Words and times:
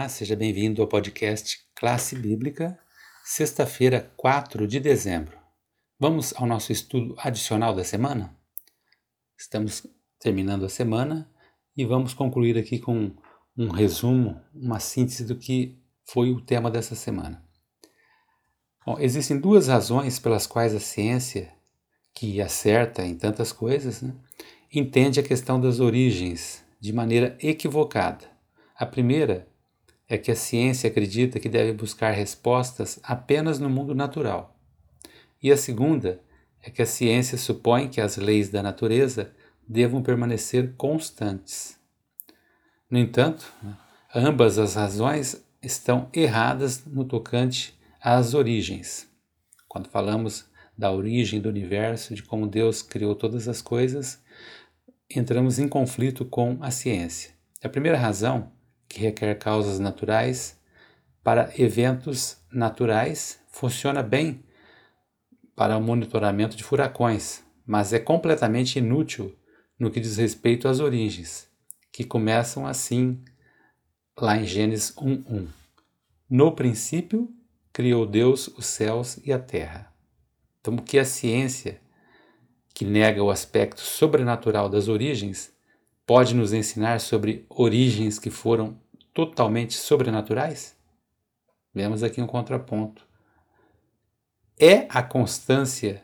Olá, 0.00 0.08
seja 0.08 0.34
bem-vindo 0.34 0.80
ao 0.80 0.88
podcast 0.88 1.58
Classe 1.74 2.16
Bíblica, 2.16 2.78
sexta-feira, 3.22 4.10
4 4.16 4.66
de 4.66 4.80
dezembro. 4.80 5.38
Vamos 5.98 6.32
ao 6.38 6.46
nosso 6.46 6.72
estudo 6.72 7.14
adicional 7.18 7.74
da 7.74 7.84
semana? 7.84 8.34
Estamos 9.36 9.86
terminando 10.18 10.64
a 10.64 10.70
semana 10.70 11.30
e 11.76 11.84
vamos 11.84 12.14
concluir 12.14 12.56
aqui 12.56 12.78
com 12.78 13.14
um 13.54 13.68
resumo, 13.68 14.40
uma 14.54 14.80
síntese 14.80 15.22
do 15.22 15.36
que 15.36 15.78
foi 16.02 16.30
o 16.30 16.40
tema 16.40 16.70
dessa 16.70 16.94
semana. 16.94 17.44
Bom, 18.86 18.98
existem 18.98 19.38
duas 19.38 19.68
razões 19.68 20.18
pelas 20.18 20.46
quais 20.46 20.74
a 20.74 20.80
ciência, 20.80 21.52
que 22.14 22.40
acerta 22.40 23.04
em 23.04 23.18
tantas 23.18 23.52
coisas, 23.52 24.00
né, 24.00 24.14
entende 24.72 25.20
a 25.20 25.22
questão 25.22 25.60
das 25.60 25.78
origens 25.78 26.64
de 26.80 26.90
maneira 26.90 27.36
equivocada. 27.38 28.24
A 28.74 28.86
primeira 28.86 29.49
é 30.10 30.18
que 30.18 30.32
a 30.32 30.36
ciência 30.36 30.90
acredita 30.90 31.38
que 31.38 31.48
deve 31.48 31.72
buscar 31.72 32.10
respostas 32.10 32.98
apenas 33.04 33.60
no 33.60 33.70
mundo 33.70 33.94
natural. 33.94 34.58
E 35.40 35.52
a 35.52 35.56
segunda 35.56 36.20
é 36.60 36.68
que 36.68 36.82
a 36.82 36.86
ciência 36.86 37.38
supõe 37.38 37.88
que 37.88 38.00
as 38.00 38.16
leis 38.16 38.48
da 38.48 38.60
natureza 38.60 39.32
devam 39.66 40.02
permanecer 40.02 40.74
constantes. 40.76 41.78
No 42.90 42.98
entanto, 42.98 43.54
ambas 44.12 44.58
as 44.58 44.74
razões 44.74 45.46
estão 45.62 46.08
erradas 46.12 46.84
no 46.84 47.04
tocante 47.04 47.78
às 48.02 48.34
origens. 48.34 49.08
Quando 49.68 49.88
falamos 49.88 50.50
da 50.76 50.90
origem 50.90 51.40
do 51.40 51.48
universo, 51.48 52.16
de 52.16 52.24
como 52.24 52.48
Deus 52.48 52.82
criou 52.82 53.14
todas 53.14 53.46
as 53.46 53.62
coisas, 53.62 54.20
entramos 55.08 55.60
em 55.60 55.68
conflito 55.68 56.24
com 56.24 56.58
a 56.60 56.72
ciência. 56.72 57.30
A 57.62 57.68
primeira 57.68 57.96
razão, 57.96 58.50
que 58.90 59.00
requer 59.00 59.38
causas 59.38 59.78
naturais, 59.78 60.60
para 61.24 61.50
eventos 61.56 62.36
naturais, 62.52 63.40
funciona 63.50 64.02
bem 64.02 64.44
para 65.56 65.78
o 65.78 65.80
monitoramento 65.80 66.56
de 66.56 66.64
furacões, 66.64 67.42
mas 67.64 67.94
é 67.94 67.98
completamente 67.98 68.78
inútil 68.78 69.34
no 69.78 69.90
que 69.90 70.00
diz 70.00 70.18
respeito 70.18 70.68
às 70.68 70.80
origens 70.80 71.48
que 71.92 72.04
começam 72.04 72.66
assim 72.66 73.22
lá 74.18 74.36
em 74.36 74.44
Gênesis 74.44 74.94
1:1. 74.96 75.48
No 76.28 76.52
princípio 76.52 77.28
criou 77.72 78.06
Deus 78.06 78.48
os 78.48 78.66
céus 78.66 79.18
e 79.24 79.32
a 79.32 79.38
terra. 79.38 79.92
Então, 80.60 80.74
o 80.74 80.82
que 80.82 80.98
a 80.98 81.04
ciência, 81.04 81.80
que 82.74 82.84
nega 82.84 83.22
o 83.22 83.30
aspecto 83.30 83.80
sobrenatural 83.80 84.68
das 84.68 84.88
origens, 84.88 85.52
pode 86.06 86.34
nos 86.34 86.52
ensinar 86.52 87.00
sobre 87.00 87.46
origens 87.48 88.18
que 88.18 88.30
foram 88.30 88.78
totalmente 89.12 89.74
sobrenaturais? 89.74 90.76
Vemos 91.74 92.02
aqui 92.02 92.20
um 92.20 92.26
contraponto. 92.26 93.06
É 94.58 94.86
a 94.88 95.02
constância 95.02 96.02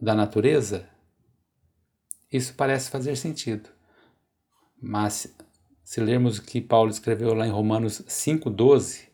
da 0.00 0.14
natureza? 0.14 0.88
Isso 2.32 2.54
parece 2.54 2.90
fazer 2.90 3.16
sentido. 3.16 3.68
Mas 4.80 5.34
se 5.84 6.00
lermos 6.00 6.38
o 6.38 6.42
que 6.42 6.60
Paulo 6.60 6.90
escreveu 6.90 7.34
lá 7.34 7.46
em 7.46 7.50
Romanos 7.50 8.02
5,12, 8.08 9.08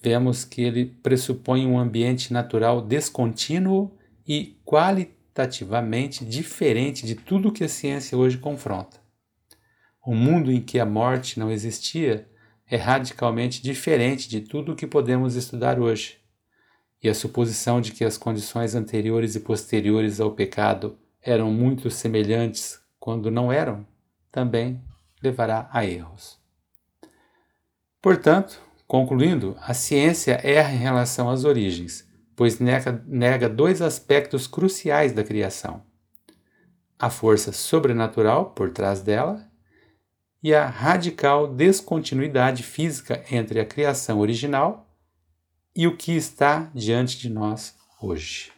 vemos 0.00 0.44
que 0.44 0.62
ele 0.62 0.86
pressupõe 0.86 1.66
um 1.66 1.78
ambiente 1.78 2.32
natural 2.32 2.80
descontínuo 2.80 3.90
e 4.26 4.56
qualitativamente 4.64 6.24
diferente 6.24 7.04
de 7.04 7.16
tudo 7.16 7.52
que 7.52 7.64
a 7.64 7.68
ciência 7.68 8.16
hoje 8.16 8.38
confronta. 8.38 9.01
O 10.04 10.16
mundo 10.16 10.50
em 10.50 10.60
que 10.60 10.80
a 10.80 10.84
morte 10.84 11.38
não 11.38 11.48
existia 11.48 12.28
é 12.68 12.76
radicalmente 12.76 13.62
diferente 13.62 14.28
de 14.28 14.40
tudo 14.40 14.72
o 14.72 14.74
que 14.74 14.86
podemos 14.86 15.36
estudar 15.36 15.78
hoje. 15.78 16.18
E 17.00 17.08
a 17.08 17.14
suposição 17.14 17.80
de 17.80 17.92
que 17.92 18.04
as 18.04 18.18
condições 18.18 18.74
anteriores 18.74 19.36
e 19.36 19.40
posteriores 19.40 20.20
ao 20.20 20.32
pecado 20.32 20.98
eram 21.20 21.52
muito 21.52 21.88
semelhantes 21.88 22.80
quando 22.98 23.30
não 23.30 23.52
eram, 23.52 23.86
também 24.30 24.82
levará 25.22 25.68
a 25.72 25.84
erros. 25.84 26.36
Portanto, 28.00 28.60
concluindo, 28.88 29.56
a 29.60 29.72
ciência 29.72 30.40
erra 30.42 30.72
em 30.72 30.78
relação 30.78 31.30
às 31.30 31.44
origens, 31.44 32.08
pois 32.34 32.58
nega, 32.58 33.04
nega 33.06 33.48
dois 33.48 33.80
aspectos 33.80 34.48
cruciais 34.48 35.12
da 35.12 35.22
criação: 35.22 35.82
a 36.98 37.08
força 37.08 37.52
sobrenatural 37.52 38.50
por 38.50 38.70
trás 38.70 39.00
dela 39.00 39.51
e 40.42 40.54
a 40.54 40.66
radical 40.66 41.46
descontinuidade 41.46 42.62
física 42.62 43.24
entre 43.30 43.60
a 43.60 43.64
criação 43.64 44.18
original 44.18 44.88
e 45.74 45.86
o 45.86 45.96
que 45.96 46.12
está 46.12 46.70
diante 46.74 47.18
de 47.18 47.30
nós 47.30 47.74
hoje. 48.00 48.52